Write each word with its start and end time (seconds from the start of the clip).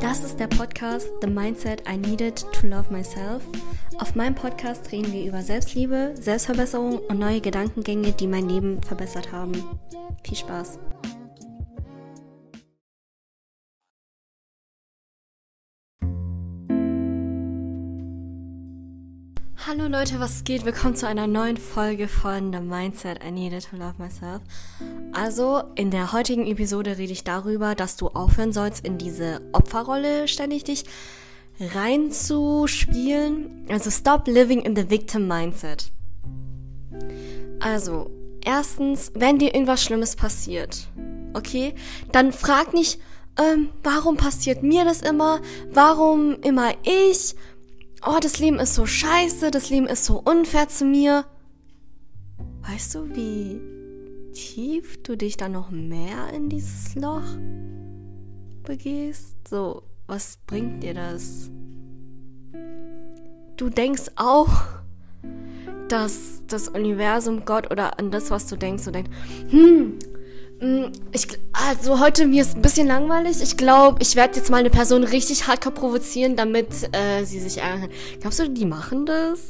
Das 0.00 0.24
ist 0.24 0.40
der 0.40 0.48
Podcast 0.48 1.08
The 1.20 1.28
Mindset 1.28 1.88
I 1.88 1.96
Needed 1.96 2.44
to 2.52 2.66
Love 2.66 2.92
Myself. 2.92 3.42
Auf 3.98 4.16
meinem 4.16 4.34
Podcast 4.34 4.90
reden 4.90 5.12
wir 5.12 5.24
über 5.28 5.42
Selbstliebe, 5.42 6.14
Selbstverbesserung 6.18 6.98
und 6.98 7.18
neue 7.20 7.40
Gedankengänge, 7.40 8.12
die 8.12 8.26
mein 8.26 8.48
Leben 8.48 8.82
verbessert 8.82 9.30
haben. 9.30 9.52
Viel 10.24 10.36
Spaß! 10.36 10.80
Hallo 19.64 19.86
Leute, 19.86 20.18
was 20.18 20.42
geht? 20.42 20.64
Willkommen 20.64 20.96
zu 20.96 21.06
einer 21.06 21.28
neuen 21.28 21.56
Folge 21.56 22.08
von 22.08 22.52
The 22.52 22.58
Mindset 22.58 23.24
I 23.24 23.30
Needed 23.30 23.70
to 23.70 23.76
Love 23.76 23.94
Myself. 23.98 24.42
Also, 25.12 25.62
in 25.74 25.90
der 25.90 26.12
heutigen 26.12 26.46
Episode 26.46 26.98
rede 26.98 27.12
ich 27.12 27.24
darüber, 27.24 27.74
dass 27.74 27.96
du 27.96 28.08
aufhören 28.08 28.52
sollst, 28.52 28.84
in 28.84 28.98
diese 28.98 29.40
Opferrolle 29.52 30.28
ständig 30.28 30.64
dich 30.64 30.84
reinzuspielen. 31.60 33.66
Also, 33.68 33.90
stop 33.90 34.26
living 34.26 34.62
in 34.62 34.74
the 34.74 34.88
victim 34.88 35.28
mindset. 35.28 35.92
Also, 37.60 38.10
erstens, 38.44 39.12
wenn 39.14 39.38
dir 39.38 39.54
irgendwas 39.54 39.82
Schlimmes 39.82 40.16
passiert, 40.16 40.88
okay, 41.34 41.74
dann 42.10 42.32
frag 42.32 42.74
nicht, 42.74 42.98
ähm, 43.38 43.68
warum 43.82 44.16
passiert 44.16 44.62
mir 44.62 44.84
das 44.84 45.02
immer? 45.02 45.40
Warum 45.72 46.36
immer 46.42 46.72
ich? 46.82 47.34
oh, 48.06 48.18
das 48.20 48.38
Leben 48.38 48.58
ist 48.58 48.74
so 48.74 48.86
scheiße, 48.86 49.50
das 49.50 49.70
Leben 49.70 49.86
ist 49.86 50.04
so 50.04 50.20
unfair 50.24 50.68
zu 50.68 50.84
mir. 50.84 51.24
Weißt 52.62 52.94
du, 52.94 53.14
wie 53.14 53.60
tief 54.32 55.02
du 55.02 55.16
dich 55.16 55.36
dann 55.36 55.52
noch 55.52 55.70
mehr 55.70 56.32
in 56.34 56.48
dieses 56.48 56.94
Loch 56.94 57.22
begehst? 58.62 59.36
So, 59.48 59.82
was 60.06 60.38
bringt 60.46 60.82
dir 60.82 60.94
das? 60.94 61.50
Du 63.56 63.68
denkst 63.68 64.12
auch, 64.16 64.50
dass 65.88 66.42
das 66.46 66.68
Universum, 66.68 67.44
Gott 67.44 67.70
oder 67.70 67.98
an 67.98 68.10
das, 68.10 68.30
was 68.30 68.46
du 68.46 68.56
denkst, 68.56 68.84
du 68.84 68.90
denkst, 68.90 69.10
hm, 69.50 69.98
Mm, 70.62 70.92
ich, 71.10 71.26
also 71.52 71.98
heute 71.98 72.24
mir 72.24 72.42
ist 72.42 72.54
ein 72.54 72.62
bisschen 72.62 72.86
langweilig. 72.86 73.42
Ich 73.42 73.56
glaube, 73.56 74.00
ich 74.00 74.14
werde 74.14 74.36
jetzt 74.36 74.48
mal 74.48 74.58
eine 74.58 74.70
Person 74.70 75.02
richtig 75.02 75.48
hardcore 75.48 75.74
provozieren, 75.74 76.36
damit 76.36 76.68
äh, 76.92 77.24
sie 77.24 77.40
sich 77.40 77.58
ärgern. 77.58 77.90
Glaubst 78.20 78.38
du, 78.38 78.48
die 78.48 78.64
machen 78.64 79.04
das? 79.04 79.40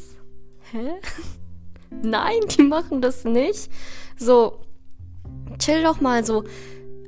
Hä? 0.71 0.93
Nein, 2.03 2.41
die 2.56 2.62
machen 2.62 3.03
das 3.03 3.25
nicht. 3.25 3.69
So, 4.17 4.59
chill 5.63 5.83
doch 5.83 6.01
mal 6.01 6.25
so. 6.25 6.45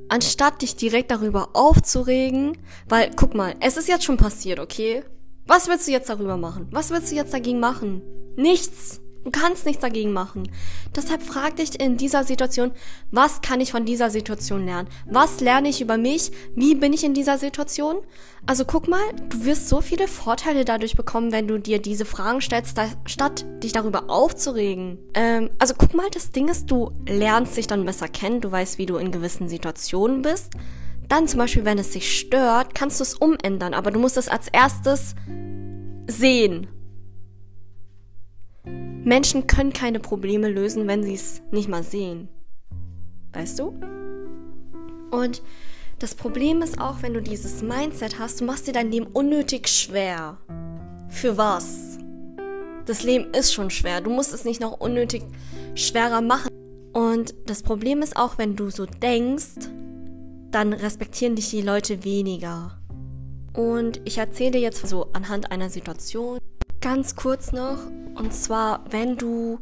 Anstatt 0.07 0.61
dich 0.61 0.75
direkt 0.75 1.11
darüber 1.11 1.49
aufzuregen, 1.53 2.57
weil, 2.87 3.11
guck 3.15 3.33
mal, 3.33 3.55
es 3.59 3.75
ist 3.75 3.87
jetzt 3.87 4.03
schon 4.03 4.17
passiert, 4.17 4.59
okay? 4.59 5.03
Was 5.47 5.67
willst 5.67 5.87
du 5.87 5.91
jetzt 5.91 6.09
darüber 6.09 6.37
machen? 6.37 6.67
Was 6.71 6.91
willst 6.91 7.11
du 7.11 7.15
jetzt 7.15 7.33
dagegen 7.33 7.59
machen? 7.59 8.01
Nichts. 8.35 9.01
Du 9.25 9.31
kannst 9.31 9.65
nichts 9.65 9.81
dagegen 9.81 10.13
machen. 10.13 10.47
Deshalb 10.95 11.23
frag 11.23 11.55
dich 11.55 11.81
in 11.81 11.97
dieser 11.97 12.23
Situation, 12.23 12.71
was 13.09 13.41
kann 13.41 13.59
ich 13.59 13.71
von 13.71 13.83
dieser 13.83 14.11
Situation 14.11 14.65
lernen? 14.65 14.87
Was 15.07 15.41
lerne 15.41 15.67
ich 15.67 15.81
über 15.81 15.97
mich? 15.97 16.31
Wie 16.55 16.75
bin 16.75 16.93
ich 16.93 17.03
in 17.03 17.15
dieser 17.15 17.39
Situation? 17.39 17.97
Also 18.45 18.65
guck 18.65 18.87
mal, 18.87 19.01
du 19.29 19.45
wirst 19.45 19.67
so 19.67 19.81
viele 19.81 20.07
Vorteile 20.07 20.63
dadurch 20.63 20.95
bekommen, 20.95 21.31
wenn 21.31 21.47
du 21.47 21.57
dir 21.57 21.81
diese 21.81 22.05
Fragen 22.05 22.39
stellst, 22.39 22.77
da, 22.77 22.87
statt 23.07 23.45
dich 23.63 23.71
darüber 23.71 24.11
aufzuregen. 24.11 24.99
Ähm, 25.15 25.49
also 25.57 25.73
guck 25.75 25.95
mal, 25.95 26.07
das 26.11 26.29
Ding 26.29 26.47
ist, 26.47 26.69
du 26.69 26.91
lernst 27.07 27.57
dich 27.57 27.65
dann 27.65 27.83
besser 27.83 28.07
kennen, 28.07 28.41
du 28.41 28.51
weißt, 28.51 28.77
wie 28.77 28.85
du 28.85 28.97
in 28.97 29.09
gewissen 29.09 29.49
Situationen 29.49 30.21
bist. 30.21 30.53
Dann 31.07 31.27
zum 31.27 31.39
Beispiel, 31.39 31.65
wenn 31.65 31.79
es 31.79 31.89
dich 31.89 32.19
stört, 32.19 32.75
kannst 32.75 32.99
du 32.99 33.03
es 33.03 33.15
umändern, 33.15 33.73
aber 33.73 33.89
du 33.89 33.99
musst 33.99 34.17
es 34.17 34.29
als 34.29 34.49
erstes 34.49 35.15
sehen 36.07 36.67
Menschen 38.65 39.47
können 39.47 39.73
keine 39.73 39.99
Probleme 39.99 40.49
lösen, 40.49 40.87
wenn 40.87 41.03
sie 41.03 41.13
es 41.13 41.41
nicht 41.51 41.69
mal 41.69 41.83
sehen. 41.83 42.27
Weißt 43.33 43.59
du? 43.59 43.79
Und 45.11 45.41
das 45.99 46.15
Problem 46.15 46.61
ist 46.61 46.81
auch, 46.81 47.01
wenn 47.01 47.13
du 47.13 47.21
dieses 47.21 47.61
Mindset 47.61 48.19
hast, 48.19 48.41
du 48.41 48.45
machst 48.45 48.67
dir 48.67 48.73
dein 48.73 48.91
Leben 48.91 49.07
unnötig 49.07 49.67
schwer. 49.67 50.37
Für 51.09 51.37
was? 51.37 51.99
Das 52.85 53.03
Leben 53.03 53.33
ist 53.33 53.53
schon 53.53 53.69
schwer. 53.69 54.01
Du 54.01 54.09
musst 54.09 54.33
es 54.33 54.43
nicht 54.43 54.59
noch 54.59 54.79
unnötig 54.79 55.23
schwerer 55.75 56.21
machen. 56.21 56.49
Und 56.93 57.33
das 57.45 57.63
Problem 57.63 58.01
ist 58.01 58.17
auch, 58.17 58.37
wenn 58.37 58.55
du 58.55 58.69
so 58.69 58.85
denkst, 58.85 59.69
dann 60.51 60.73
respektieren 60.73 61.35
dich 61.35 61.49
die 61.49 61.61
Leute 61.61 62.03
weniger. 62.03 62.79
Und 63.53 64.01
ich 64.05 64.17
erzähle 64.17 64.59
jetzt 64.59 64.87
so 64.87 65.11
anhand 65.13 65.51
einer 65.51 65.69
Situation. 65.69 66.39
Ganz 66.85 67.15
kurz 67.15 67.51
noch, 67.51 67.79
und 68.13 68.31
zwar, 68.31 68.85
wenn 68.91 69.17
du 69.17 69.57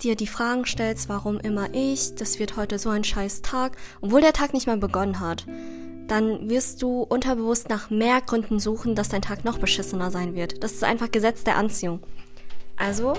dir 0.00 0.16
die 0.16 0.26
Fragen 0.26 0.66
stellst, 0.66 1.08
warum 1.08 1.38
immer 1.38 1.72
ich, 1.72 2.16
das 2.16 2.40
wird 2.40 2.56
heute 2.56 2.80
so 2.80 2.88
ein 2.88 3.04
scheiß 3.04 3.42
Tag, 3.42 3.76
obwohl 4.00 4.22
der 4.22 4.32
Tag 4.32 4.54
nicht 4.54 4.66
mal 4.66 4.76
begonnen 4.76 5.20
hat, 5.20 5.46
dann 6.08 6.50
wirst 6.50 6.82
du 6.82 7.02
unterbewusst 7.02 7.68
nach 7.68 7.90
mehr 7.90 8.20
Gründen 8.20 8.58
suchen, 8.58 8.96
dass 8.96 9.08
dein 9.08 9.22
Tag 9.22 9.44
noch 9.44 9.58
beschissener 9.58 10.10
sein 10.10 10.34
wird. 10.34 10.64
Das 10.64 10.72
ist 10.72 10.82
einfach 10.82 11.12
Gesetz 11.12 11.44
der 11.44 11.54
Anziehung. 11.54 12.00
Also, 12.76 13.12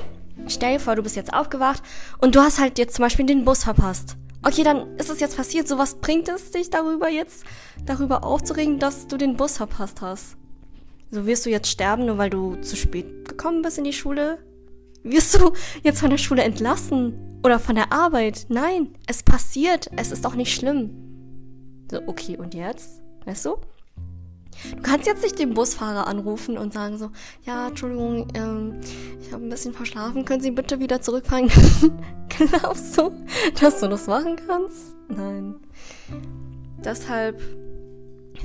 stell 0.48 0.74
dir 0.74 0.80
vor, 0.82 0.98
du 0.98 1.04
bist 1.04 1.16
jetzt 1.16 1.34
aufgewacht 1.34 1.82
und 2.18 2.36
du 2.36 2.42
hast 2.42 2.60
halt 2.60 2.78
jetzt 2.78 2.98
zum 2.98 3.04
Beispiel 3.04 3.26
den 3.26 3.46
Bus 3.46 3.64
verpasst. 3.64 4.18
Okay, 4.46 4.64
dann 4.64 4.98
ist 4.98 5.10
es 5.10 5.22
jetzt 5.22 5.38
passiert. 5.38 5.66
So 5.66 5.78
was 5.78 5.96
bringt 5.96 6.28
es 6.28 6.52
dich 6.52 6.72
darüber 6.72 7.08
jetzt, 7.08 7.46
darüber 7.86 8.26
aufzuregen, 8.26 8.80
dass 8.80 9.08
du 9.08 9.16
den 9.16 9.38
Bus 9.38 9.56
verpasst 9.56 10.02
hast? 10.02 10.39
So 11.12 11.26
wirst 11.26 11.46
du 11.46 11.50
jetzt 11.50 11.70
sterben, 11.70 12.06
nur 12.06 12.18
weil 12.18 12.30
du 12.30 12.56
zu 12.58 12.76
spät 12.76 13.28
gekommen 13.28 13.62
bist 13.62 13.78
in 13.78 13.84
die 13.84 13.94
Schule? 13.94 14.38
Wirst 15.04 15.40
du 15.40 15.54
jetzt 15.84 16.00
von 16.00 16.10
der 16.10 16.18
Schule 16.18 16.44
entlassen? 16.44 17.14
Oder 17.44 17.58
von 17.60 17.76
der 17.76 17.92
Arbeit? 17.92 18.46
Nein, 18.50 18.96
es 19.08 19.24
passiert. 19.24 19.90
Es 19.96 20.12
ist 20.12 20.26
doch 20.26 20.36
nicht 20.36 20.54
schlimm. 20.54 20.92
So, 21.90 22.02
okay, 22.06 22.38
und 22.38 22.54
jetzt? 22.54 23.02
Weißt 23.26 23.46
du? 23.46 23.58
Du 24.76 24.82
kannst 24.82 25.08
jetzt 25.08 25.24
nicht 25.24 25.40
den 25.40 25.54
Busfahrer 25.54 26.06
anrufen 26.08 26.58
und 26.58 26.74
sagen 26.74 26.98
so, 26.98 27.12
ja, 27.46 27.70
Entschuldigung, 27.70 28.28
ähm, 28.34 28.82
ich 29.22 29.32
habe 29.32 29.44
ein 29.44 29.50
bisschen 29.50 29.74
verschlafen, 29.74 30.26
können 30.26 30.42
Sie 30.42 30.52
bitte 30.52 30.80
wieder 30.80 31.02
zurückfahren? 31.02 31.50
Glaubst 32.30 32.98
du, 32.98 33.12
dass 33.60 33.80
du 33.80 33.88
das 33.88 34.08
machen 34.08 34.36
kannst? 34.46 34.96
Nein. 35.08 35.56
Deshalb 36.84 37.42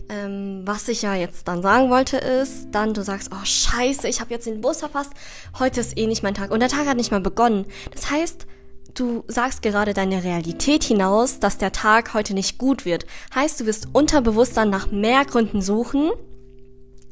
ähm, 0.09 0.63
was 0.65 0.89
ich 0.89 1.03
ja 1.03 1.15
jetzt 1.15 1.49
dann 1.49 1.63
sagen 1.63 1.91
wollte 1.91 2.17
ist, 2.17 2.69
dann 2.73 2.95
du 2.95 3.03
sagst, 3.03 3.31
oh 3.33 3.45
scheiße, 3.45 4.09
ich 4.09 4.21
habe 4.21 4.31
jetzt 4.31 4.47
den 4.47 4.61
Bus 4.61 4.79
verpasst, 4.79 5.13
heute 5.59 5.81
ist 5.81 5.97
eh 5.97 6.07
nicht 6.07 6.23
mein 6.23 6.35
Tag 6.35 6.51
und 6.51 6.61
der 6.61 6.69
Tag 6.69 6.87
hat 6.87 6.97
nicht 6.97 7.11
mal 7.11 7.21
begonnen. 7.21 7.67
Das 7.93 8.11
heißt, 8.11 8.47
du 8.95 9.25
sagst 9.29 9.63
gerade 9.63 9.95
deine 9.95 10.25
Realität 10.25 10.85
hinaus, 10.85 11.41
dass 11.41 11.59
der 11.59 11.73
Tag 11.73 12.15
heute 12.15 12.35
nicht 12.35 12.59
gut 12.59 12.85
wird. 12.85 13.07
Heißt, 13.35 13.61
du 13.61 13.67
wirst 13.67 13.89
unterbewusst 13.93 14.57
dann 14.57 14.71
nach 14.71 14.91
mehr 14.91 15.25
Gründen 15.25 15.63
suchen, 15.63 16.11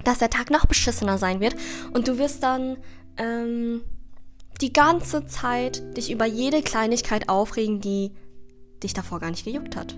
dass 0.05 0.19
der 0.19 0.31
Tag 0.31 0.51
noch 0.51 0.67
beschissener 0.67 1.19
sein 1.19 1.41
wird 1.41 1.57
und 1.93 2.09
du 2.09 2.19
wirst 2.19 2.43
dann 2.43 2.77
ähm, 3.17 3.83
die 4.61 4.73
ganze 4.73 5.27
Zeit 5.27 5.97
dich 5.97 6.11
über 6.11 6.25
jede 6.25 6.63
Kleinigkeit 6.63 7.29
aufregen, 7.29 7.81
die 7.81 8.13
dich 8.83 8.95
davor 8.95 9.21
gar 9.21 9.31
nicht 9.31 9.45
gejuckt 9.45 9.77
hat. 9.77 9.97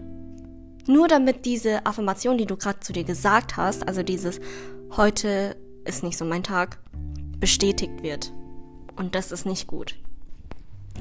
Nur 0.87 1.09
damit 1.09 1.45
diese 1.45 1.87
Affirmation, 1.87 2.39
die 2.39 2.47
du 2.47 2.57
gerade 2.57 2.81
zu 2.81 2.93
dir 2.93 3.05
gesagt 3.05 3.57
hast, 3.57 3.87
also 3.87 4.03
dieses 4.03 4.41
heute 4.97 5.57
ist 5.85 6.03
nicht 6.03 6.19
so 6.19 6.25
mein 6.25 6.43
Tag, 6.43 6.79
bestätigt 7.39 8.03
wird. 8.03 8.33
Und 8.97 9.15
das 9.15 9.33
ist 9.33 9.47
nicht 9.47 9.67
gut. 9.67 9.97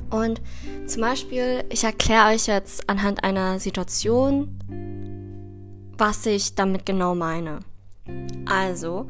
Und 0.10 0.42
zum 0.86 1.02
Beispiel, 1.02 1.64
ich 1.70 1.84
erkläre 1.84 2.34
euch 2.34 2.48
jetzt 2.48 2.90
anhand 2.90 3.24
einer 3.24 3.60
Situation, 3.60 4.60
was 5.98 6.26
ich 6.26 6.56
damit 6.56 6.86
genau 6.86 7.16
meine. 7.16 7.60
Also, 8.46 9.08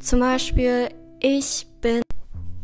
zum 0.00 0.20
Beispiel, 0.20 0.88
ich 1.20 1.66
bin, 1.80 2.02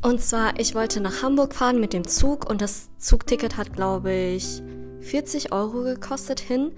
und 0.03 0.21
zwar, 0.21 0.59
ich 0.59 0.75
wollte 0.75 1.01
nach 1.01 1.23
Hamburg 1.23 1.55
fahren 1.55 1.81
mit 1.81 1.93
dem 1.93 2.07
Zug 2.07 2.49
und 2.49 2.61
das 2.61 2.91
Zugticket 2.99 3.57
hat, 3.57 3.73
glaube 3.73 4.13
ich, 4.13 4.63
40 5.01 5.53
Euro 5.53 5.83
gekostet 5.83 6.41
hin. 6.41 6.73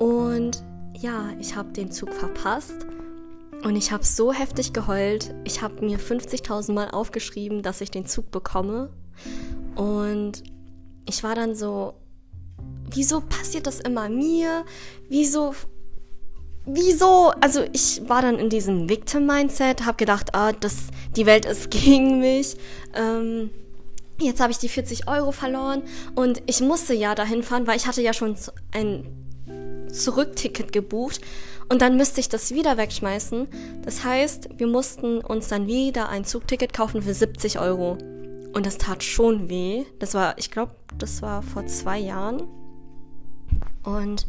Und 0.00 0.62
ja, 0.98 1.28
ich 1.38 1.54
habe 1.54 1.72
den 1.72 1.92
Zug 1.92 2.14
verpasst 2.14 2.86
und 3.64 3.76
ich 3.76 3.92
habe 3.92 4.02
so 4.02 4.32
heftig 4.32 4.72
geheult. 4.72 5.34
Ich 5.44 5.60
habe 5.60 5.84
mir 5.84 5.98
50.000 5.98 6.72
Mal 6.72 6.90
aufgeschrieben, 6.90 7.60
dass 7.60 7.82
ich 7.82 7.90
den 7.90 8.06
Zug 8.06 8.30
bekomme. 8.30 8.88
Und 9.76 10.42
ich 11.06 11.22
war 11.22 11.34
dann 11.34 11.54
so, 11.54 11.92
wieso 12.90 13.20
passiert 13.20 13.66
das 13.66 13.78
immer 13.78 14.08
mir? 14.08 14.64
Wieso 15.10 15.54
wieso? 16.64 17.32
Also 17.42 17.64
ich 17.72 18.00
war 18.08 18.22
dann 18.22 18.38
in 18.38 18.48
diesem 18.48 18.88
Victim-Mindset, 18.88 19.84
habe 19.84 19.98
gedacht, 19.98 20.34
ah, 20.34 20.52
das, 20.52 20.76
die 21.14 21.26
Welt 21.26 21.44
ist 21.44 21.70
gegen 21.70 22.20
mich. 22.20 22.56
Ähm, 22.94 23.50
jetzt 24.18 24.40
habe 24.40 24.50
ich 24.50 24.58
die 24.58 24.70
40 24.70 25.08
Euro 25.08 25.30
verloren 25.30 25.82
und 26.14 26.42
ich 26.46 26.62
musste 26.62 26.94
ja 26.94 27.14
dahin 27.14 27.42
fahren, 27.42 27.66
weil 27.66 27.76
ich 27.76 27.86
hatte 27.86 28.00
ja 28.00 28.14
schon 28.14 28.34
ein 28.72 29.04
Zurückticket 29.92 30.72
gebucht 30.72 31.20
und 31.70 31.82
dann 31.82 31.96
müsste 31.96 32.18
ich 32.18 32.28
das 32.28 32.52
wieder 32.52 32.76
wegschmeißen. 32.76 33.46
Das 33.84 34.04
heißt, 34.04 34.48
wir 34.58 34.66
mussten 34.66 35.18
uns 35.18 35.46
dann 35.46 35.68
wieder 35.68 36.08
ein 36.08 36.24
Zugticket 36.24 36.72
kaufen 36.72 37.00
für 37.00 37.14
70 37.14 37.60
Euro. 37.60 37.96
Und 38.52 38.66
das 38.66 38.76
tat 38.76 39.04
schon 39.04 39.48
weh. 39.48 39.84
Das 40.00 40.14
war, 40.14 40.36
ich 40.36 40.50
glaube, 40.50 40.74
das 40.98 41.22
war 41.22 41.42
vor 41.42 41.66
zwei 41.66 41.98
Jahren. 41.98 42.42
Und 43.84 44.26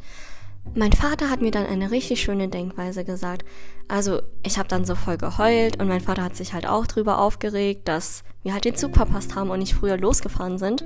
mein 0.75 0.91
Vater 0.91 1.31
hat 1.31 1.41
mir 1.41 1.49
dann 1.49 1.65
eine 1.65 1.89
richtig 1.89 2.21
schöne 2.21 2.47
Denkweise 2.47 3.03
gesagt. 3.03 3.43
Also 3.87 4.21
ich 4.43 4.59
habe 4.59 4.69
dann 4.69 4.85
so 4.85 4.93
voll 4.93 5.17
geheult 5.17 5.81
und 5.81 5.87
mein 5.87 6.01
Vater 6.01 6.23
hat 6.23 6.35
sich 6.35 6.53
halt 6.53 6.67
auch 6.67 6.85
drüber 6.85 7.17
aufgeregt, 7.17 7.87
dass 7.87 8.23
wir 8.43 8.53
halt 8.53 8.65
den 8.65 8.75
Zug 8.75 8.95
verpasst 8.95 9.35
haben 9.35 9.49
und 9.49 9.57
nicht 9.57 9.73
früher 9.73 9.97
losgefahren 9.97 10.59
sind. 10.59 10.85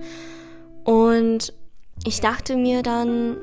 Und 0.85 1.53
ich 2.05 2.21
dachte 2.21 2.55
mir 2.55 2.81
dann 2.81 3.35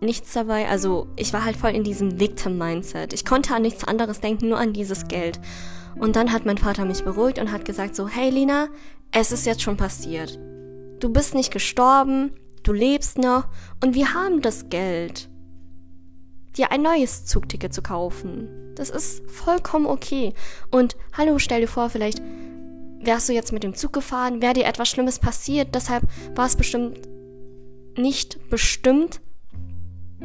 nichts 0.00 0.32
dabei, 0.32 0.68
also 0.68 1.08
ich 1.16 1.32
war 1.32 1.44
halt 1.44 1.56
voll 1.56 1.70
in 1.70 1.84
diesem 1.84 2.20
Victim-Mindset. 2.20 3.12
Ich 3.12 3.24
konnte 3.24 3.54
an 3.54 3.62
nichts 3.62 3.84
anderes 3.84 4.20
denken, 4.20 4.48
nur 4.48 4.58
an 4.58 4.72
dieses 4.72 5.08
Geld. 5.08 5.40
Und 5.98 6.16
dann 6.16 6.32
hat 6.32 6.44
mein 6.44 6.58
Vater 6.58 6.84
mich 6.84 7.04
beruhigt 7.04 7.38
und 7.38 7.52
hat 7.52 7.64
gesagt 7.64 7.96
so, 7.96 8.08
hey 8.08 8.30
Lina, 8.30 8.68
es 9.12 9.32
ist 9.32 9.46
jetzt 9.46 9.62
schon 9.62 9.76
passiert. 9.76 10.38
Du 11.00 11.10
bist 11.10 11.34
nicht 11.34 11.52
gestorben, 11.52 12.32
du 12.62 12.72
lebst 12.72 13.18
noch 13.18 13.48
und 13.82 13.94
wir 13.94 14.14
haben 14.14 14.42
das 14.42 14.68
Geld, 14.68 15.28
dir 16.56 16.72
ein 16.72 16.82
neues 16.82 17.24
Zugticket 17.24 17.72
zu 17.72 17.82
kaufen. 17.82 18.48
Das 18.74 18.90
ist 18.90 19.28
vollkommen 19.30 19.86
okay. 19.86 20.34
Und 20.70 20.96
hallo, 21.16 21.38
stell 21.38 21.62
dir 21.62 21.68
vor, 21.68 21.88
vielleicht 21.88 22.20
wärst 23.00 23.28
du 23.28 23.32
jetzt 23.32 23.52
mit 23.52 23.62
dem 23.62 23.74
Zug 23.74 23.92
gefahren, 23.92 24.42
wäre 24.42 24.54
dir 24.54 24.66
etwas 24.66 24.88
Schlimmes 24.88 25.18
passiert, 25.18 25.74
deshalb 25.74 26.04
war 26.34 26.46
es 26.46 26.56
bestimmt 26.56 27.00
nicht 27.96 28.50
bestimmt, 28.50 29.20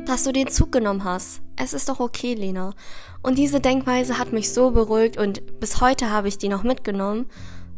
dass 0.06 0.24
du 0.24 0.32
den 0.32 0.48
Zug 0.48 0.72
genommen 0.72 1.04
hast. 1.04 1.42
Es 1.56 1.74
ist 1.74 1.90
doch 1.90 2.00
okay, 2.00 2.34
Lena. 2.34 2.74
Und 3.22 3.38
diese 3.38 3.60
Denkweise 3.60 4.18
hat 4.18 4.34
mich 4.34 4.52
so 4.52 4.72
beruhigt 4.72 5.18
und 5.18 5.60
bis 5.60 5.82
heute 5.82 6.10
habe 6.10 6.28
ich 6.28 6.38
die 6.38 6.50
noch 6.50 6.64
mitgenommen, 6.64 7.30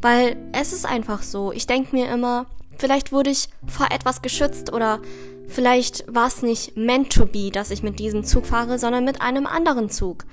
weil 0.01 0.37
es 0.53 0.73
ist 0.73 0.85
einfach 0.85 1.21
so. 1.21 1.51
Ich 1.51 1.67
denke 1.67 1.95
mir 1.95 2.11
immer, 2.11 2.45
vielleicht 2.77 3.11
wurde 3.11 3.29
ich 3.29 3.49
vor 3.67 3.87
etwas 3.91 4.21
geschützt 4.21 4.71
oder 4.71 5.01
vielleicht 5.47 6.05
war 6.13 6.27
es 6.27 6.41
nicht 6.41 6.77
meant 6.77 7.11
to 7.11 7.25
be, 7.25 7.49
dass 7.51 7.71
ich 7.71 7.83
mit 7.83 7.99
diesem 7.99 8.23
Zug 8.23 8.45
fahre, 8.45 8.79
sondern 8.79 9.05
mit 9.05 9.21
einem 9.21 9.45
anderen 9.45 9.89
Zug. 9.89 10.25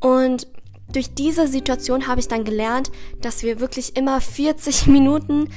Und 0.00 0.46
durch 0.92 1.14
diese 1.14 1.48
Situation 1.48 2.06
habe 2.06 2.20
ich 2.20 2.28
dann 2.28 2.44
gelernt, 2.44 2.90
dass 3.20 3.42
wir 3.42 3.60
wirklich 3.60 3.96
immer 3.96 4.20
40 4.20 4.86
Minuten 4.88 5.48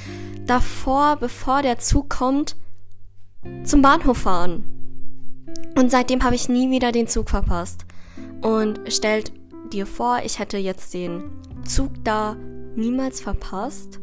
davor, 0.46 1.16
bevor 1.16 1.62
der 1.62 1.78
Zug 1.78 2.08
kommt, 2.08 2.56
zum 3.64 3.82
Bahnhof 3.82 4.18
fahren. 4.18 4.75
Und 5.76 5.90
seitdem 5.90 6.24
habe 6.24 6.34
ich 6.34 6.48
nie 6.48 6.70
wieder 6.70 6.90
den 6.90 7.06
Zug 7.06 7.28
verpasst. 7.28 7.84
Und 8.40 8.80
stellt 8.88 9.32
dir 9.72 9.86
vor, 9.86 10.20
ich 10.24 10.38
hätte 10.38 10.56
jetzt 10.56 10.94
den 10.94 11.30
Zug 11.64 11.90
da 12.02 12.34
niemals 12.74 13.20
verpasst, 13.20 14.00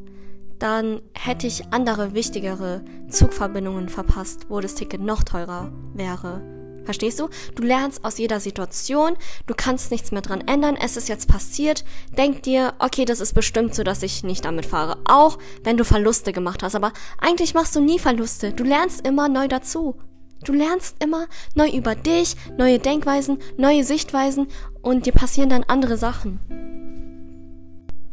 dann 0.60 1.02
hätte 1.14 1.48
ich 1.48 1.66
andere 1.72 2.14
wichtigere 2.14 2.84
Zugverbindungen 3.10 3.90
verpasst, 3.90 4.46
wo 4.50 4.60
das 4.60 4.76
Ticket 4.76 5.02
noch 5.02 5.24
teurer 5.24 5.72
wäre. 5.94 6.42
Verstehst 6.84 7.20
du? 7.20 7.30
Du 7.56 7.64
lernst 7.64 8.04
aus 8.06 8.18
jeder 8.18 8.40
Situation, 8.40 9.16
du 9.48 9.54
kannst 9.56 9.90
nichts 9.90 10.12
mehr 10.12 10.22
dran 10.22 10.42
ändern, 10.48 10.78
es 10.80 10.98
ist 10.98 11.10
jetzt 11.10 11.28
passiert. 11.28 11.86
Denk 12.18 12.44
dir, 12.44 12.74
okay, 12.80 13.06
das 13.06 13.20
ist 13.20 13.34
bestimmt 13.34 13.74
so, 13.74 13.84
dass 13.84 14.04
ich 14.04 14.24
nicht 14.24 14.46
damit 14.46 14.66
fahre. 14.66 14.98
Auch 15.06 15.40
wenn 15.64 15.78
du 15.78 15.86
Verluste 15.86 16.34
gemacht 16.34 16.62
hast. 16.62 16.76
Aber 16.76 16.92
eigentlich 17.18 17.54
machst 17.54 17.76
du 17.76 17.80
nie 17.80 18.00
Verluste. 18.00 18.52
Du 18.52 18.64
lernst 18.64 19.08
immer 19.08 19.30
neu 19.30 19.48
dazu. 19.48 19.96
Du 20.44 20.52
lernst 20.52 21.02
immer 21.02 21.28
neu 21.56 21.70
über 21.70 21.96
dich, 21.96 22.36
neue 22.58 22.80
Denkweisen, 22.80 23.38
neue 23.58 23.84
Sichtweisen 23.84 24.48
und 24.82 25.06
dir 25.06 25.14
passieren 25.14 25.50
dann 25.50 25.64
andere 25.64 25.98
Sachen. 25.98 26.40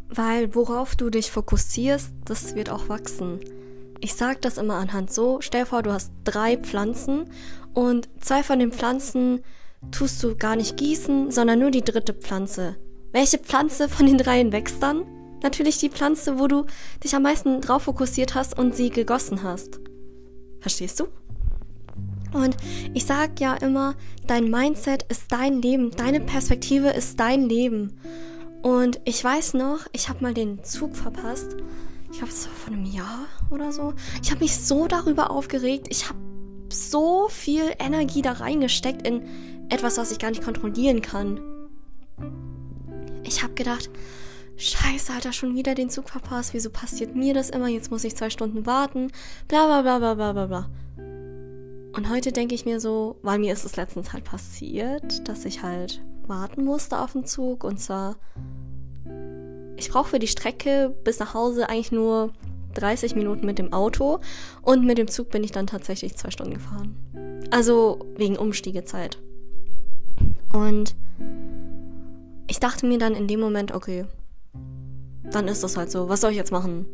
Weil 0.07 0.55
worauf 0.55 0.95
du 0.95 1.09
dich 1.09 1.31
fokussierst, 1.31 2.11
das 2.25 2.55
wird 2.55 2.69
auch 2.69 2.89
wachsen. 2.89 3.39
Ich 3.99 4.15
sag 4.15 4.41
das 4.41 4.57
immer 4.57 4.75
anhand 4.75 5.11
so, 5.11 5.41
stell 5.41 5.65
vor, 5.65 5.83
du 5.83 5.91
hast 5.91 6.11
drei 6.23 6.57
Pflanzen 6.57 7.29
und 7.73 8.09
zwei 8.19 8.43
von 8.43 8.59
den 8.59 8.71
Pflanzen 8.71 9.41
tust 9.91 10.23
du 10.23 10.35
gar 10.35 10.55
nicht 10.55 10.77
gießen, 10.77 11.31
sondern 11.31 11.59
nur 11.59 11.71
die 11.71 11.83
dritte 11.83 12.13
Pflanze. 12.13 12.77
Welche 13.11 13.39
Pflanze 13.39 13.89
von 13.89 14.05
den 14.05 14.17
dreien 14.17 14.51
wächst 14.51 14.81
dann? 14.81 15.05
Natürlich 15.43 15.79
die 15.79 15.89
Pflanze, 15.89 16.39
wo 16.39 16.47
du 16.47 16.65
dich 17.03 17.15
am 17.15 17.23
meisten 17.23 17.61
drauf 17.61 17.83
fokussiert 17.83 18.35
hast 18.35 18.57
und 18.57 18.75
sie 18.75 18.89
gegossen 18.89 19.43
hast. 19.43 19.79
Verstehst 20.59 20.99
du? 20.99 21.07
Und 22.33 22.55
ich 22.93 23.05
sag 23.05 23.39
ja 23.39 23.55
immer, 23.55 23.95
dein 24.27 24.49
Mindset 24.49 25.03
ist 25.09 25.31
dein 25.31 25.61
Leben, 25.61 25.91
deine 25.91 26.19
Perspektive 26.19 26.89
ist 26.89 27.19
dein 27.19 27.47
Leben. 27.47 27.99
Und 28.61 28.99
ich 29.05 29.23
weiß 29.23 29.55
noch, 29.55 29.79
ich 29.91 30.07
habe 30.07 30.23
mal 30.23 30.33
den 30.33 30.63
Zug 30.63 30.95
verpasst. 30.95 31.57
Ich 32.11 32.17
glaube, 32.17 32.31
es 32.31 32.45
war 32.45 32.53
vor 32.53 32.73
einem 32.73 32.85
Jahr 32.85 33.25
oder 33.49 33.71
so. 33.71 33.93
Ich 34.21 34.31
habe 34.31 34.41
mich 34.41 34.55
so 34.57 34.87
darüber 34.87 35.31
aufgeregt. 35.31 35.87
Ich 35.89 36.07
habe 36.07 36.19
so 36.69 37.27
viel 37.29 37.63
Energie 37.79 38.21
da 38.21 38.33
reingesteckt 38.33 39.05
in 39.07 39.23
etwas, 39.69 39.97
was 39.97 40.11
ich 40.11 40.19
gar 40.19 40.29
nicht 40.29 40.43
kontrollieren 40.43 41.01
kann. 41.01 41.39
Ich 43.23 43.43
habe 43.43 43.53
gedacht, 43.53 43.89
Scheiße, 44.57 45.11
Alter, 45.11 45.33
schon 45.33 45.55
wieder 45.55 45.73
den 45.73 45.89
Zug 45.89 46.09
verpasst. 46.09 46.53
Wieso 46.53 46.69
passiert 46.69 47.15
mir 47.15 47.33
das 47.33 47.49
immer? 47.49 47.67
Jetzt 47.67 47.89
muss 47.89 48.03
ich 48.03 48.15
zwei 48.15 48.29
Stunden 48.29 48.67
warten. 48.67 49.11
Bla 49.47 49.65
bla 49.65 49.81
bla 49.81 49.97
bla 49.97 50.13
bla 50.13 50.33
bla 50.33 50.45
bla. 50.45 50.69
Und 51.93 52.09
heute 52.09 52.31
denke 52.31 52.55
ich 52.55 52.65
mir 52.65 52.79
so, 52.79 53.17
weil 53.21 53.39
mir 53.39 53.51
ist 53.51 53.65
es 53.65 53.75
letztens 53.75 54.13
halt 54.13 54.23
passiert, 54.23 55.27
dass 55.27 55.45
ich 55.45 55.61
halt 55.61 56.01
warten 56.25 56.63
musste 56.63 56.99
auf 56.99 57.11
den 57.13 57.25
Zug. 57.25 57.63
Und 57.63 57.79
zwar, 57.79 58.15
ich 59.75 59.89
brauche 59.89 60.09
für 60.09 60.19
die 60.19 60.27
Strecke 60.27 60.95
bis 61.03 61.19
nach 61.19 61.33
Hause 61.33 61.69
eigentlich 61.69 61.91
nur 61.91 62.31
30 62.75 63.15
Minuten 63.15 63.45
mit 63.45 63.59
dem 63.59 63.73
Auto. 63.73 64.19
Und 64.61 64.85
mit 64.85 64.97
dem 64.97 65.09
Zug 65.09 65.29
bin 65.29 65.43
ich 65.43 65.51
dann 65.51 65.67
tatsächlich 65.67 66.15
zwei 66.15 66.31
Stunden 66.31 66.53
gefahren. 66.53 66.95
Also 67.51 67.99
wegen 68.15 68.37
Umstiegezeit. 68.37 69.17
Und 70.53 70.95
ich 72.47 72.59
dachte 72.59 72.85
mir 72.85 72.97
dann 72.97 73.15
in 73.15 73.27
dem 73.27 73.39
Moment, 73.39 73.73
okay, 73.73 74.05
dann 75.23 75.47
ist 75.47 75.63
das 75.63 75.77
halt 75.77 75.91
so. 75.91 76.09
Was 76.09 76.21
soll 76.21 76.31
ich 76.31 76.37
jetzt 76.37 76.51
machen? 76.51 76.85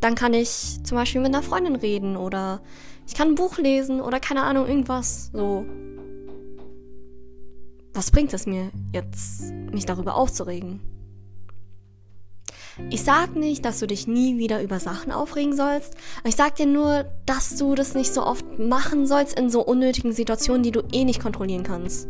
Dann 0.00 0.14
kann 0.14 0.34
ich 0.34 0.78
zum 0.82 0.96
Beispiel 0.96 1.20
mit 1.20 1.32
einer 1.34 1.42
Freundin 1.42 1.76
reden 1.76 2.16
oder 2.16 2.60
ich 3.06 3.14
kann 3.14 3.28
ein 3.28 3.34
Buch 3.34 3.58
lesen 3.58 4.00
oder 4.00 4.20
keine 4.20 4.42
Ahnung, 4.42 4.66
irgendwas. 4.66 5.30
So. 5.32 5.64
Was 7.94 8.10
bringt 8.10 8.34
es 8.34 8.46
mir 8.46 8.70
jetzt, 8.92 9.52
mich 9.72 9.86
darüber 9.86 10.16
aufzuregen? 10.16 10.80
Ich 12.90 13.02
sag 13.04 13.36
nicht, 13.36 13.64
dass 13.64 13.78
du 13.78 13.86
dich 13.86 14.06
nie 14.06 14.36
wieder 14.36 14.62
über 14.62 14.80
Sachen 14.80 15.10
aufregen 15.10 15.56
sollst. 15.56 15.94
Ich 16.24 16.36
sag 16.36 16.56
dir 16.56 16.66
nur, 16.66 17.06
dass 17.24 17.56
du 17.56 17.74
das 17.74 17.94
nicht 17.94 18.12
so 18.12 18.22
oft 18.22 18.58
machen 18.58 19.06
sollst 19.06 19.38
in 19.38 19.48
so 19.48 19.64
unnötigen 19.64 20.12
Situationen, 20.12 20.62
die 20.62 20.72
du 20.72 20.82
eh 20.92 21.04
nicht 21.04 21.20
kontrollieren 21.20 21.62
kannst. 21.62 22.06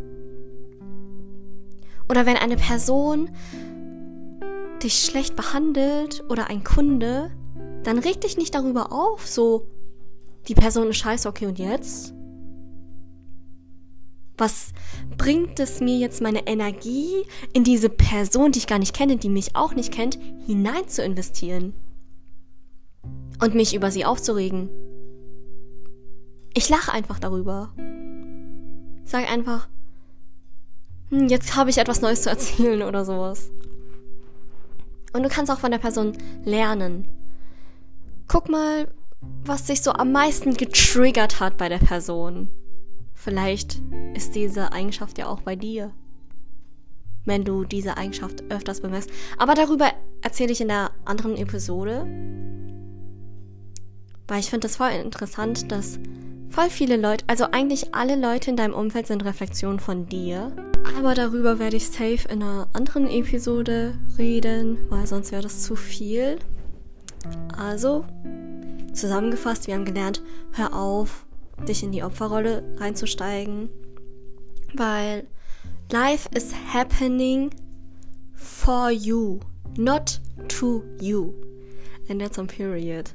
Oder 2.09 2.25
wenn 2.25 2.35
eine 2.35 2.57
Person 2.57 3.29
dich 4.83 5.05
schlecht 5.05 5.35
behandelt 5.35 6.23
oder 6.29 6.49
ein 6.49 6.63
Kunde, 6.63 7.31
dann 7.83 7.97
reg 7.97 8.19
dich 8.21 8.37
nicht 8.37 8.53
darüber 8.53 8.91
auf, 8.91 9.25
so, 9.25 9.67
die 10.47 10.55
Person 10.55 10.89
ist 10.89 10.97
scheiße, 10.97 11.27
okay, 11.27 11.45
und 11.45 11.59
jetzt? 11.59 12.13
Was 14.37 14.71
bringt 15.17 15.59
es 15.59 15.79
mir 15.79 15.97
jetzt 15.97 16.21
meine 16.21 16.45
Energie 16.45 17.25
in 17.53 17.63
diese 17.63 17.89
Person, 17.89 18.51
die 18.51 18.59
ich 18.59 18.67
gar 18.67 18.77
nicht 18.77 18.95
kenne, 18.95 19.17
die 19.17 19.29
mich 19.29 19.55
auch 19.55 19.73
nicht 19.73 19.91
kennt, 19.91 20.19
hinein 20.45 20.87
zu 20.87 21.03
investieren? 21.03 21.73
Und 23.41 23.55
mich 23.55 23.75
über 23.75 23.91
sie 23.91 24.05
aufzuregen? 24.05 24.69
Ich 26.53 26.69
lache 26.69 26.91
einfach 26.91 27.19
darüber. 27.19 27.73
sag 29.05 29.29
einfach, 29.31 29.67
hm, 31.09 31.27
jetzt 31.27 31.55
habe 31.55 31.69
ich 31.69 31.77
etwas 31.77 32.01
Neues 32.01 32.23
zu 32.23 32.29
erzählen 32.29 32.83
oder 32.83 33.05
sowas. 33.05 33.49
Und 35.13 35.23
du 35.23 35.29
kannst 35.29 35.51
auch 35.51 35.59
von 35.59 35.71
der 35.71 35.77
Person 35.77 36.13
lernen. 36.43 37.07
Guck 38.27 38.49
mal, 38.49 38.87
was 39.45 39.67
sich 39.67 39.81
so 39.81 39.93
am 39.93 40.11
meisten 40.11 40.53
getriggert 40.53 41.39
hat 41.39 41.57
bei 41.57 41.69
der 41.69 41.77
Person. 41.77 42.49
Vielleicht 43.13 43.81
ist 44.13 44.35
diese 44.35 44.71
Eigenschaft 44.71 45.17
ja 45.17 45.27
auch 45.27 45.41
bei 45.41 45.55
dir. 45.55 45.91
Wenn 47.25 47.43
du 47.43 47.65
diese 47.65 47.97
Eigenschaft 47.97 48.43
öfters 48.49 48.81
bemerkst. 48.81 49.09
Aber 49.37 49.53
darüber 49.53 49.91
erzähle 50.21 50.51
ich 50.51 50.61
in 50.61 50.67
der 50.67 50.91
anderen 51.05 51.35
Episode. 51.35 52.05
Weil 54.27 54.39
ich 54.39 54.49
finde 54.49 54.67
das 54.67 54.77
voll 54.77 54.91
interessant, 54.91 55.71
dass 55.71 55.99
voll 56.49 56.69
viele 56.69 56.97
Leute, 56.97 57.25
also 57.27 57.45
eigentlich 57.51 57.93
alle 57.93 58.15
Leute 58.15 58.51
in 58.51 58.57
deinem 58.57 58.73
Umfeld 58.73 59.07
sind 59.07 59.25
Reflexionen 59.25 59.79
von 59.79 60.07
dir. 60.07 60.51
Aber 60.97 61.13
darüber 61.13 61.59
werde 61.59 61.77
ich 61.77 61.89
safe 61.89 62.27
in 62.29 62.41
einer 62.41 62.67
anderen 62.73 63.09
Episode 63.09 63.95
reden, 64.17 64.77
weil 64.89 65.05
sonst 65.05 65.31
wäre 65.31 65.43
das 65.43 65.63
zu 65.63 65.75
viel. 65.75 66.39
Also, 67.57 68.05
zusammengefasst, 68.97 69.67
wir 69.67 69.75
haben 69.75 69.85
gelernt, 69.85 70.21
hör 70.53 70.73
auf, 70.73 71.25
dich 71.67 71.83
in 71.83 71.91
die 71.91 72.03
Opferrolle 72.03 72.63
reinzusteigen, 72.77 73.69
weil 74.73 75.25
life 75.91 76.29
is 76.35 76.53
happening 76.73 77.51
for 78.33 78.89
you, 78.91 79.39
not 79.77 80.19
to 80.47 80.83
you. 80.99 81.33
And 82.09 82.21
that's 82.21 82.37
on 82.37 82.47
period. 82.47 83.13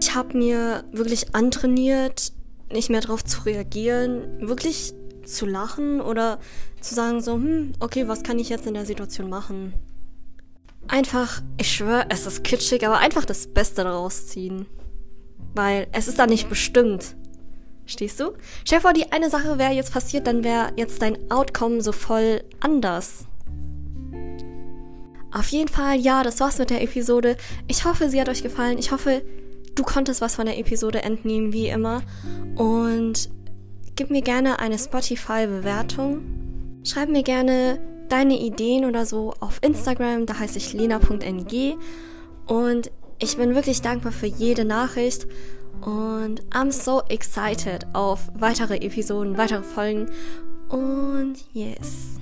Ich 0.00 0.14
habe 0.14 0.36
mir 0.36 0.84
wirklich 0.92 1.34
antrainiert, 1.34 2.32
nicht 2.70 2.90
mehr 2.90 3.00
darauf 3.00 3.24
zu 3.24 3.42
reagieren, 3.44 4.48
wirklich 4.48 4.92
zu 5.24 5.46
lachen 5.46 6.00
oder 6.00 6.38
zu 6.80 6.94
sagen 6.94 7.20
so, 7.20 7.34
hm, 7.34 7.72
okay, 7.80 8.08
was 8.08 8.22
kann 8.22 8.38
ich 8.38 8.48
jetzt 8.48 8.66
in 8.66 8.74
der 8.74 8.86
Situation 8.86 9.30
machen? 9.30 9.72
Einfach, 10.88 11.42
ich 11.58 11.72
schwöre, 11.72 12.06
es 12.08 12.26
ist 12.26 12.44
kitschig, 12.44 12.86
aber 12.86 12.98
einfach 12.98 13.24
das 13.24 13.48
Beste 13.48 13.84
daraus 13.84 14.28
ziehen. 14.28 14.66
Weil 15.54 15.88
es 15.92 16.08
ist 16.08 16.18
da 16.18 16.26
nicht 16.26 16.48
bestimmt. 16.48 17.16
Stehst 17.86 18.20
du? 18.20 18.32
Stell 18.64 18.78
dir 18.78 18.82
vor, 18.82 18.92
die 18.92 19.12
eine 19.12 19.30
Sache 19.30 19.58
wäre 19.58 19.72
jetzt 19.72 19.92
passiert, 19.92 20.26
dann 20.26 20.44
wäre 20.44 20.72
jetzt 20.76 21.02
dein 21.02 21.30
Outcome 21.30 21.80
so 21.80 21.92
voll 21.92 22.42
anders. 22.60 23.26
Auf 25.32 25.48
jeden 25.48 25.68
Fall, 25.68 25.98
ja, 25.98 26.22
das 26.22 26.40
war's 26.40 26.58
mit 26.58 26.70
der 26.70 26.82
Episode. 26.82 27.36
Ich 27.68 27.84
hoffe, 27.84 28.08
sie 28.08 28.20
hat 28.20 28.28
euch 28.28 28.42
gefallen. 28.42 28.78
Ich 28.78 28.90
hoffe, 28.90 29.22
du 29.74 29.82
konntest 29.82 30.20
was 30.20 30.36
von 30.36 30.46
der 30.46 30.58
Episode 30.58 31.02
entnehmen, 31.02 31.52
wie 31.52 31.68
immer. 31.68 32.02
Und 32.56 33.28
gib 33.96 34.10
mir 34.10 34.22
gerne 34.22 34.58
eine 34.58 34.78
Spotify-Bewertung. 34.78 36.80
Schreib 36.84 37.08
mir 37.08 37.22
gerne 37.22 37.80
deine 38.08 38.38
Ideen 38.38 38.84
oder 38.84 39.06
so 39.06 39.34
auf 39.40 39.58
Instagram, 39.62 40.26
da 40.26 40.38
heiße 40.38 40.58
ich 40.58 40.72
lena.ng. 40.72 41.78
Und 42.46 42.90
ich 43.18 43.36
bin 43.36 43.54
wirklich 43.54 43.82
dankbar 43.82 44.12
für 44.12 44.26
jede 44.26 44.64
Nachricht. 44.64 45.26
Und 45.82 46.42
I'm 46.50 46.72
so 46.72 47.02
excited 47.08 47.86
auf 47.92 48.30
weitere 48.34 48.76
Episoden, 48.76 49.36
weitere 49.36 49.62
Folgen. 49.62 50.06
Und 50.68 51.36
yes. 51.52 52.18